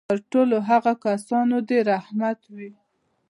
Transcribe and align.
پر 0.09 0.17
ټولو 0.31 0.55
هغو 0.69 0.93
کسانو 1.05 1.57
دي 1.67 1.79
رحمت 1.91 2.39
وي. 2.55 2.71